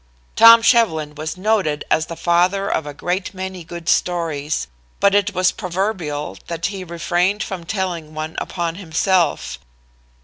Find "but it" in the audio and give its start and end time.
4.99-5.35